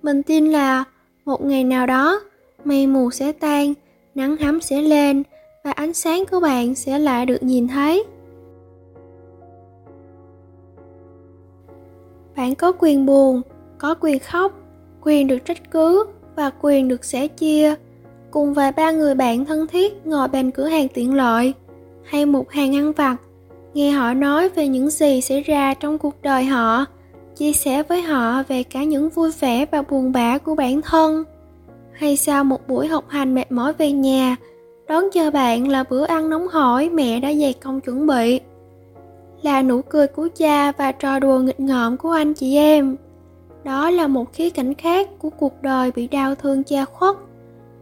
Mình 0.03 0.23
tin 0.23 0.47
là 0.53 0.85
một 1.25 1.45
ngày 1.45 1.65
nào 1.65 1.87
đó, 1.87 2.21
mây 2.65 2.87
mù 2.87 3.11
sẽ 3.11 3.33
tan, 3.33 3.75
nắng 4.15 4.37
hấm 4.37 4.61
sẽ 4.61 4.83
lên 4.83 5.23
và 5.65 5.71
ánh 5.71 5.93
sáng 5.93 6.25
của 6.31 6.41
bạn 6.41 6.75
sẽ 6.75 6.99
lại 6.99 7.27
được 7.27 7.43
nhìn 7.43 7.69
thấy. 7.69 8.05
Bạn 12.37 12.55
có 12.55 12.73
quyền 12.79 13.07
buồn, 13.07 13.43
có 13.79 13.95
quyền 13.95 14.19
khóc 14.19 14.64
quyền 15.05 15.27
được 15.27 15.45
trách 15.45 15.71
cứ 15.71 16.07
và 16.37 16.51
quyền 16.61 16.89
được 16.89 17.05
sẻ 17.05 17.29
chia. 17.29 17.75
Cùng 18.31 18.55
vài 18.55 18.73
ba 18.73 18.91
người 18.91 19.15
bạn 19.15 19.45
thân 19.45 19.67
thiết 19.67 20.07
ngồi 20.07 20.29
bên 20.29 20.51
cửa 20.51 20.67
hàng 20.67 20.89
tiện 20.89 21.15
lợi, 21.15 21.53
hay 22.05 22.27
một 22.27 22.51
hàng 22.51 22.77
ăn 22.77 22.93
vặt, 22.93 23.17
nghe 23.75 23.91
họ 23.91 24.15
nói 24.15 24.49
về 24.49 24.69
những 24.69 24.91
gì 24.91 25.21
xảy 25.21 25.41
ra 25.41 25.75
trong 25.75 25.99
cuộc 25.99 26.23
đời 26.23 26.45
họ, 26.45 26.85
chia 27.37 27.53
sẻ 27.53 27.83
với 27.83 28.03
họ 28.03 28.43
về 28.49 28.63
cả 28.63 28.85
những 28.85 29.09
vui 29.09 29.31
vẻ 29.41 29.67
và 29.71 29.83
buồn 29.83 30.13
bã 30.13 30.39
của 30.39 30.55
bản 30.55 30.81
thân. 30.83 31.25
Hay 31.93 32.17
sau 32.17 32.45
một 32.45 32.69
buổi 32.69 32.87
học 32.87 33.05
hành 33.09 33.35
mệt 33.35 33.53
mỏi 33.53 33.73
về 33.73 33.93
nhà, 33.93 34.37
đón 34.89 35.05
chờ 35.13 35.31
bạn 35.31 35.69
là 35.69 35.85
bữa 35.91 36.05
ăn 36.05 36.31
nóng 36.31 36.49
hổi 36.49 36.89
mẹ 36.89 37.21
đã 37.21 37.33
dày 37.33 37.53
công 37.53 37.81
chuẩn 37.81 38.07
bị. 38.07 38.41
Là 39.43 39.63
nụ 39.63 39.83
cười 39.83 40.07
của 40.07 40.29
cha 40.37 40.73
và 40.73 40.93
trò 40.93 41.19
đùa 41.19 41.39
nghịch 41.39 41.61
ngợm 41.61 41.97
của 41.97 42.11
anh 42.11 42.35
chị 42.35 42.57
em 42.57 42.97
đó 43.65 43.91
là 43.91 44.07
một 44.07 44.33
khía 44.33 44.51
cạnh 44.51 44.75
khác 44.75 45.09
của 45.19 45.31
cuộc 45.31 45.63
đời 45.63 45.93
bị 45.97 46.09
đau 46.09 46.35
thương 46.35 46.65
cha 46.65 46.85
khuất. 46.85 47.17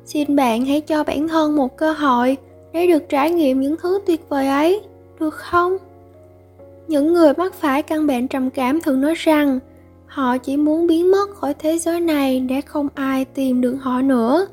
Xin 0.05 0.37
bạn 0.37 0.65
hãy 0.65 0.81
cho 0.81 1.05
bản 1.05 1.29
thân 1.29 1.57
một 1.57 1.77
cơ 1.77 1.93
hội 1.93 2.37
để 2.73 2.87
được 2.87 3.09
trải 3.09 3.31
nghiệm 3.31 3.61
những 3.61 3.77
thứ 3.77 4.01
tuyệt 4.07 4.29
vời 4.29 4.49
ấy, 4.49 4.81
được 5.21 5.35
không? 5.35 5.77
Những 6.89 7.13
người 7.13 7.33
mắc 7.37 7.55
phải 7.55 7.83
căn 7.83 8.07
bệnh 8.07 8.29
trầm 8.29 8.51
cảm 8.51 8.81
thường 8.81 9.01
nói 9.01 9.15
rằng 9.15 9.59
họ 10.07 10.39
chỉ 10.39 10.57
muốn 10.57 10.87
biến 10.87 11.11
mất 11.11 11.31
khỏi 11.35 11.55
thế 11.55 11.79
giới 11.79 12.01
này 12.01 12.41
để 12.41 12.61
không 12.61 12.89
ai 12.95 13.25
tìm 13.25 13.61
được 13.61 13.77
họ 13.81 14.03
nữa. 14.03 14.47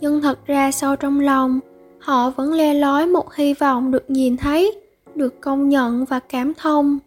Nhưng 0.00 0.22
thật 0.22 0.46
ra 0.46 0.70
sâu 0.70 0.96
trong 0.96 1.20
lòng, 1.20 1.60
họ 1.98 2.30
vẫn 2.30 2.52
le 2.52 2.74
lói 2.74 3.06
một 3.06 3.34
hy 3.34 3.54
vọng 3.54 3.90
được 3.90 4.10
nhìn 4.10 4.36
thấy, 4.36 4.72
được 5.14 5.40
công 5.40 5.68
nhận 5.68 6.04
và 6.04 6.20
cảm 6.20 6.54
thông. 6.54 6.98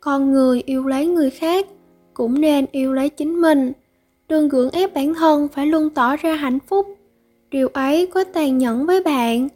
Con 0.00 0.32
người 0.32 0.62
yêu 0.66 0.86
lấy 0.86 1.06
người 1.06 1.30
khác 1.30 1.66
cũng 2.16 2.40
nên 2.40 2.66
yêu 2.72 2.92
lấy 2.92 3.08
chính 3.08 3.40
mình. 3.40 3.72
Đừng 4.28 4.48
gượng 4.48 4.70
ép 4.70 4.94
bản 4.94 5.14
thân 5.14 5.48
phải 5.48 5.66
luôn 5.66 5.90
tỏ 5.90 6.16
ra 6.16 6.34
hạnh 6.34 6.58
phúc. 6.66 6.86
Điều 7.50 7.68
ấy 7.68 8.06
có 8.06 8.24
tàn 8.24 8.58
nhẫn 8.58 8.86
với 8.86 9.02
bạn. 9.02 9.48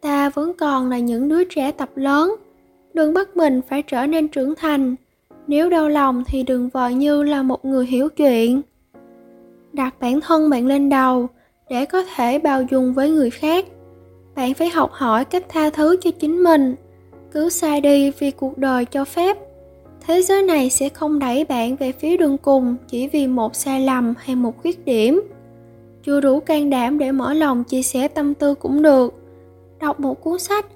Ta 0.00 0.30
vẫn 0.30 0.52
còn 0.54 0.90
là 0.90 0.98
những 0.98 1.28
đứa 1.28 1.44
trẻ 1.44 1.70
tập 1.70 1.90
lớn. 1.94 2.34
Đừng 2.94 3.14
bắt 3.14 3.36
mình 3.36 3.60
phải 3.68 3.82
trở 3.82 4.06
nên 4.06 4.28
trưởng 4.28 4.54
thành. 4.54 4.96
Nếu 5.46 5.70
đau 5.70 5.88
lòng 5.88 6.24
thì 6.26 6.42
đừng 6.42 6.68
vội 6.68 6.94
như 6.94 7.22
là 7.22 7.42
một 7.42 7.64
người 7.64 7.86
hiểu 7.86 8.08
chuyện. 8.08 8.62
Đặt 9.72 9.94
bản 10.00 10.20
thân 10.20 10.50
bạn 10.50 10.66
lên 10.66 10.88
đầu 10.88 11.28
để 11.70 11.84
có 11.84 12.04
thể 12.16 12.38
bao 12.38 12.62
dung 12.70 12.94
với 12.94 13.10
người 13.10 13.30
khác. 13.30 13.66
Bạn 14.34 14.54
phải 14.54 14.68
học 14.68 14.92
hỏi 14.92 15.24
cách 15.24 15.44
tha 15.48 15.70
thứ 15.70 15.96
cho 16.00 16.10
chính 16.10 16.44
mình. 16.44 16.74
Cứ 17.32 17.48
sai 17.48 17.80
đi 17.80 18.10
vì 18.10 18.30
cuộc 18.30 18.58
đời 18.58 18.84
cho 18.84 19.04
phép 19.04 19.51
thế 20.06 20.22
giới 20.22 20.42
này 20.42 20.70
sẽ 20.70 20.88
không 20.88 21.18
đẩy 21.18 21.44
bạn 21.44 21.76
về 21.76 21.92
phía 21.92 22.16
đường 22.16 22.38
cùng 22.38 22.76
chỉ 22.88 23.08
vì 23.08 23.26
một 23.26 23.56
sai 23.56 23.80
lầm 23.80 24.14
hay 24.18 24.36
một 24.36 24.62
khuyết 24.62 24.84
điểm. 24.84 25.22
Chưa 26.06 26.20
đủ 26.20 26.40
can 26.40 26.70
đảm 26.70 26.98
để 26.98 27.12
mở 27.12 27.34
lòng 27.34 27.64
chia 27.64 27.82
sẻ 27.82 28.08
tâm 28.08 28.34
tư 28.34 28.54
cũng 28.54 28.82
được. 28.82 29.14
Đọc 29.80 30.00
một 30.00 30.20
cuốn 30.20 30.38
sách, 30.38 30.66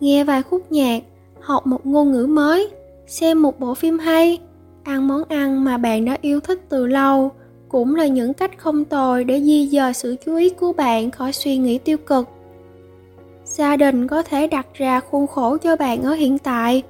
nghe 0.00 0.24
vài 0.24 0.42
khúc 0.42 0.72
nhạc, 0.72 1.02
học 1.40 1.66
một 1.66 1.86
ngôn 1.86 2.12
ngữ 2.12 2.26
mới, 2.26 2.70
xem 3.06 3.42
một 3.42 3.60
bộ 3.60 3.74
phim 3.74 3.98
hay, 3.98 4.38
ăn 4.82 5.08
món 5.08 5.24
ăn 5.24 5.64
mà 5.64 5.78
bạn 5.78 6.04
đã 6.04 6.18
yêu 6.20 6.40
thích 6.40 6.60
từ 6.68 6.86
lâu 6.86 7.30
cũng 7.68 7.94
là 7.94 8.06
những 8.06 8.34
cách 8.34 8.58
không 8.58 8.84
tồi 8.84 9.24
để 9.24 9.40
di 9.40 9.68
dời 9.68 9.94
sự 9.94 10.16
chú 10.26 10.36
ý 10.36 10.50
của 10.50 10.72
bạn 10.72 11.10
khỏi 11.10 11.32
suy 11.32 11.56
nghĩ 11.56 11.78
tiêu 11.78 11.96
cực. 11.98 12.28
Gia 13.44 13.76
đình 13.76 14.08
có 14.08 14.22
thể 14.22 14.46
đặt 14.46 14.66
ra 14.74 15.00
khuôn 15.00 15.26
khổ 15.26 15.56
cho 15.56 15.76
bạn 15.76 16.02
ở 16.02 16.14
hiện 16.14 16.38
tại, 16.38 16.82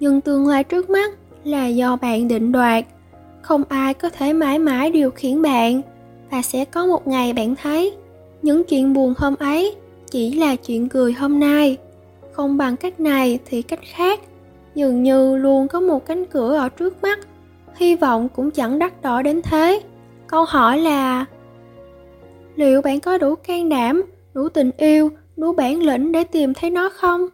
nhưng 0.00 0.20
tương 0.20 0.46
lai 0.46 0.64
trước 0.64 0.90
mắt 0.90 1.14
là 1.44 1.66
do 1.66 1.96
bạn 1.96 2.28
định 2.28 2.52
đoạt. 2.52 2.84
Không 3.42 3.62
ai 3.68 3.94
có 3.94 4.10
thể 4.10 4.32
mãi 4.32 4.58
mãi 4.58 4.90
điều 4.90 5.10
khiển 5.10 5.42
bạn, 5.42 5.82
và 6.30 6.42
sẽ 6.42 6.64
có 6.64 6.86
một 6.86 7.06
ngày 7.06 7.32
bạn 7.32 7.54
thấy, 7.62 7.96
những 8.42 8.64
chuyện 8.64 8.92
buồn 8.92 9.14
hôm 9.18 9.34
ấy 9.38 9.74
chỉ 10.10 10.32
là 10.32 10.56
chuyện 10.56 10.88
cười 10.88 11.12
hôm 11.12 11.40
nay. 11.40 11.76
Không 12.32 12.56
bằng 12.56 12.76
cách 12.76 13.00
này 13.00 13.38
thì 13.44 13.62
cách 13.62 13.80
khác, 13.82 14.20
dường 14.74 15.02
như 15.02 15.36
luôn 15.36 15.68
có 15.68 15.80
một 15.80 16.06
cánh 16.06 16.24
cửa 16.26 16.56
ở 16.56 16.68
trước 16.68 17.02
mắt, 17.02 17.18
hy 17.76 17.96
vọng 17.96 18.28
cũng 18.28 18.50
chẳng 18.50 18.78
đắt 18.78 19.02
đỏ 19.02 19.22
đến 19.22 19.42
thế. 19.42 19.82
Câu 20.26 20.44
hỏi 20.44 20.78
là, 20.78 21.24
liệu 22.56 22.82
bạn 22.82 23.00
có 23.00 23.18
đủ 23.18 23.34
can 23.34 23.68
đảm, 23.68 24.02
đủ 24.34 24.48
tình 24.48 24.70
yêu, 24.76 25.10
đủ 25.36 25.52
bản 25.52 25.82
lĩnh 25.82 26.12
để 26.12 26.24
tìm 26.24 26.54
thấy 26.54 26.70
nó 26.70 26.88
không? 26.88 27.26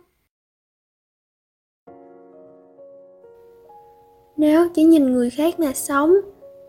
Nếu 4.37 4.69
chỉ 4.69 4.85
nhìn 4.85 5.12
người 5.12 5.31
khác 5.31 5.61
mà 5.61 5.73
sống, 5.73 6.14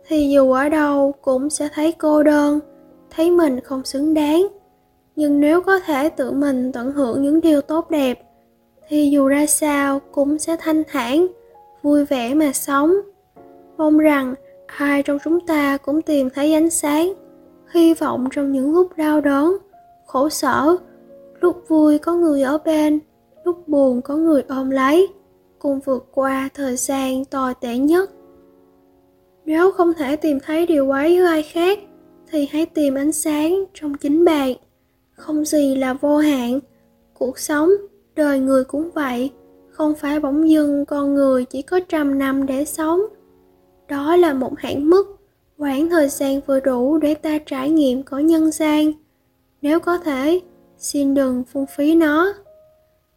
thì 0.07 0.29
dù 0.29 0.51
ở 0.51 0.69
đâu 0.69 1.13
cũng 1.21 1.49
sẽ 1.49 1.69
thấy 1.73 1.91
cô 1.91 2.23
đơn, 2.23 2.59
thấy 3.09 3.31
mình 3.31 3.59
không 3.59 3.85
xứng 3.85 4.13
đáng. 4.13 4.47
Nhưng 5.15 5.39
nếu 5.39 5.61
có 5.61 5.79
thể 5.79 6.09
tự 6.09 6.31
mình 6.31 6.71
tận 6.71 6.91
hưởng 6.91 7.21
những 7.21 7.41
điều 7.41 7.61
tốt 7.61 7.89
đẹp, 7.89 8.21
thì 8.87 9.09
dù 9.09 9.27
ra 9.27 9.45
sao 9.45 9.99
cũng 10.11 10.39
sẽ 10.39 10.55
thanh 10.59 10.83
thản, 10.87 11.27
vui 11.81 12.05
vẻ 12.05 12.33
mà 12.33 12.53
sống. 12.53 12.95
Mong 13.77 13.97
rằng 13.97 14.35
ai 14.65 15.03
trong 15.03 15.17
chúng 15.23 15.39
ta 15.39 15.77
cũng 15.77 16.01
tìm 16.01 16.29
thấy 16.29 16.53
ánh 16.53 16.69
sáng, 16.69 17.13
hy 17.73 17.93
vọng 17.93 18.27
trong 18.31 18.51
những 18.51 18.73
lúc 18.73 18.97
đau 18.97 19.21
đớn, 19.21 19.57
khổ 20.05 20.29
sở, 20.29 20.75
lúc 21.41 21.63
vui 21.67 21.97
có 21.97 22.13
người 22.13 22.41
ở 22.41 22.57
bên, 22.57 22.99
lúc 23.43 23.67
buồn 23.67 24.01
có 24.01 24.15
người 24.15 24.43
ôm 24.47 24.69
lấy 24.69 25.07
cùng 25.65 25.79
vượt 25.79 26.05
qua 26.11 26.49
thời 26.53 26.75
gian 26.75 27.25
tồi 27.25 27.53
tệ 27.61 27.77
nhất. 27.77 28.11
Nếu 29.45 29.71
không 29.71 29.93
thể 29.93 30.15
tìm 30.15 30.39
thấy 30.39 30.65
điều 30.65 30.89
ấy 30.89 31.17
ở 31.17 31.25
ai 31.25 31.43
khác, 31.43 31.79
thì 32.31 32.47
hãy 32.51 32.65
tìm 32.65 32.95
ánh 32.95 33.11
sáng 33.11 33.63
trong 33.73 33.93
chính 33.97 34.25
bạn. 34.25 34.53
Không 35.13 35.45
gì 35.45 35.75
là 35.75 35.93
vô 35.93 36.17
hạn. 36.17 36.59
Cuộc 37.13 37.39
sống, 37.39 37.69
đời 38.15 38.39
người 38.39 38.63
cũng 38.63 38.91
vậy. 38.91 39.31
Không 39.69 39.95
phải 39.95 40.19
bỗng 40.19 40.49
dưng 40.49 40.85
con 40.85 41.15
người 41.15 41.45
chỉ 41.45 41.61
có 41.61 41.79
trăm 41.89 42.19
năm 42.19 42.45
để 42.45 42.65
sống. 42.65 43.01
Đó 43.87 44.15
là 44.15 44.33
một 44.33 44.59
hạn 44.59 44.89
mức. 44.89 45.17
Khoảng 45.57 45.89
thời 45.89 46.09
gian 46.09 46.41
vừa 46.47 46.59
đủ 46.59 46.97
để 46.97 47.13
ta 47.13 47.37
trải 47.45 47.69
nghiệm 47.69 48.03
cõi 48.03 48.23
nhân 48.23 48.51
gian. 48.51 48.91
Nếu 49.61 49.79
có 49.79 49.97
thể, 49.97 50.41
xin 50.77 51.13
đừng 51.13 51.43
phung 51.43 51.65
phí 51.65 51.95
nó. 51.95 52.33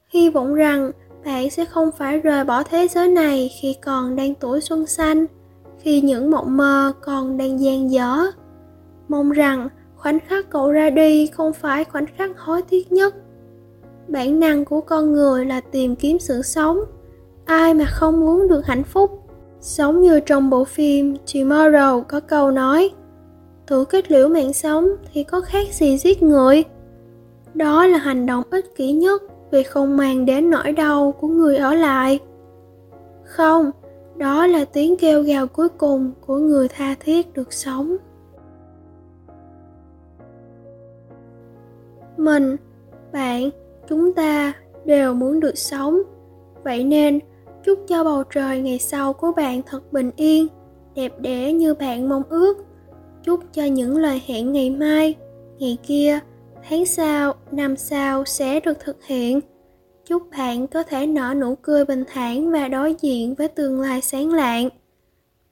Hy 0.08 0.30
vọng 0.30 0.54
rằng 0.54 0.92
bạn 1.28 1.50
sẽ 1.50 1.64
không 1.64 1.90
phải 1.92 2.18
rời 2.18 2.44
bỏ 2.44 2.62
thế 2.62 2.88
giới 2.88 3.08
này 3.08 3.50
khi 3.60 3.76
còn 3.82 4.16
đang 4.16 4.34
tuổi 4.34 4.60
xuân 4.60 4.86
xanh, 4.86 5.26
khi 5.78 6.00
những 6.00 6.30
mộng 6.30 6.56
mơ 6.56 6.92
còn 7.00 7.36
đang 7.36 7.60
dang 7.60 7.90
dở. 7.90 8.16
Mong 9.08 9.30
rằng 9.30 9.68
khoảnh 9.96 10.20
khắc 10.20 10.50
cậu 10.50 10.72
ra 10.72 10.90
đi 10.90 11.26
không 11.26 11.52
phải 11.52 11.84
khoảnh 11.84 12.06
khắc 12.16 12.38
hối 12.38 12.62
tiếc 12.62 12.92
nhất. 12.92 13.14
Bản 14.08 14.40
năng 14.40 14.64
của 14.64 14.80
con 14.80 15.12
người 15.12 15.46
là 15.46 15.60
tìm 15.60 15.96
kiếm 15.96 16.18
sự 16.18 16.42
sống. 16.42 16.80
Ai 17.44 17.74
mà 17.74 17.84
không 17.84 18.20
muốn 18.20 18.48
được 18.48 18.66
hạnh 18.66 18.84
phúc? 18.84 19.22
Sống 19.60 20.00
như 20.00 20.20
trong 20.20 20.50
bộ 20.50 20.64
phim 20.64 21.16
tomorrow 21.26 22.02
có 22.02 22.20
câu 22.20 22.50
nói 22.50 22.90
thử 23.66 23.84
kết 23.84 24.10
liễu 24.10 24.28
mạng 24.28 24.52
sống 24.52 24.88
thì 25.12 25.24
có 25.24 25.40
khác 25.40 25.66
gì 25.72 25.98
giết 25.98 26.22
người. 26.22 26.64
Đó 27.54 27.86
là 27.86 27.98
hành 27.98 28.26
động 28.26 28.44
ích 28.50 28.76
kỷ 28.76 28.92
nhất 28.92 29.22
vì 29.50 29.62
không 29.62 29.96
mang 29.96 30.26
đến 30.26 30.50
nỗi 30.50 30.72
đau 30.72 31.12
của 31.12 31.28
người 31.28 31.56
ở 31.56 31.74
lại. 31.74 32.18
Không, 33.24 33.70
đó 34.16 34.46
là 34.46 34.64
tiếng 34.64 34.96
kêu 34.96 35.22
gào 35.22 35.46
cuối 35.46 35.68
cùng 35.68 36.12
của 36.26 36.36
người 36.36 36.68
tha 36.68 36.94
thiết 37.00 37.34
được 37.34 37.52
sống. 37.52 37.96
Mình, 42.16 42.56
bạn, 43.12 43.50
chúng 43.88 44.12
ta 44.12 44.52
đều 44.84 45.14
muốn 45.14 45.40
được 45.40 45.58
sống. 45.58 46.02
Vậy 46.64 46.84
nên, 46.84 47.18
chúc 47.64 47.78
cho 47.88 48.04
bầu 48.04 48.22
trời 48.34 48.60
ngày 48.60 48.78
sau 48.78 49.12
của 49.12 49.32
bạn 49.36 49.62
thật 49.66 49.92
bình 49.92 50.10
yên, 50.16 50.46
đẹp 50.94 51.12
đẽ 51.18 51.52
như 51.52 51.74
bạn 51.74 52.08
mong 52.08 52.22
ước. 52.28 52.56
Chúc 53.22 53.40
cho 53.52 53.64
những 53.64 53.96
lời 53.96 54.22
hẹn 54.26 54.52
ngày 54.52 54.70
mai, 54.70 55.14
ngày 55.58 55.78
kia 55.82 56.18
tháng 56.68 56.86
sau, 56.86 57.34
năm 57.52 57.76
sau 57.76 58.24
sẽ 58.24 58.60
được 58.60 58.80
thực 58.80 59.04
hiện. 59.04 59.40
Chúc 60.04 60.22
bạn 60.38 60.66
có 60.66 60.82
thể 60.82 61.06
nở 61.06 61.34
nụ 61.36 61.54
cười 61.54 61.84
bình 61.84 62.04
thản 62.12 62.50
và 62.50 62.68
đối 62.68 62.94
diện 63.00 63.34
với 63.34 63.48
tương 63.48 63.80
lai 63.80 64.00
sáng 64.00 64.32
lạng. 64.32 64.68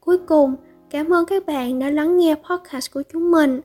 Cuối 0.00 0.18
cùng, 0.18 0.54
cảm 0.90 1.12
ơn 1.12 1.26
các 1.26 1.46
bạn 1.46 1.78
đã 1.78 1.90
lắng 1.90 2.16
nghe 2.16 2.34
podcast 2.34 2.92
của 2.92 3.02
chúng 3.12 3.30
mình. 3.30 3.60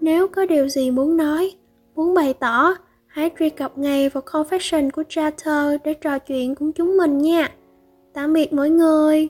Nếu 0.00 0.28
có 0.28 0.46
điều 0.46 0.68
gì 0.68 0.90
muốn 0.90 1.16
nói, 1.16 1.52
muốn 1.94 2.14
bày 2.14 2.34
tỏ, 2.34 2.74
hãy 3.06 3.30
truy 3.38 3.50
cập 3.50 3.78
ngay 3.78 4.08
vào 4.08 4.22
confession 4.26 4.90
của 4.90 5.02
Chatter 5.08 5.80
để 5.84 5.94
trò 5.94 6.18
chuyện 6.18 6.54
cùng 6.54 6.72
chúng 6.72 6.96
mình 6.96 7.18
nha. 7.18 7.52
Tạm 8.14 8.32
biệt 8.32 8.52
mọi 8.52 8.70
người. 8.70 9.28